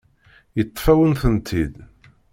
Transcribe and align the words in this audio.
Yeṭṭef-awen-tent-id. 0.57 1.75